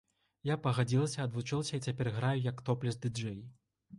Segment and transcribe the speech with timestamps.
[0.49, 3.37] Я пагадзілася, адвучылася, і цяпер граю як топлес-дыджэй.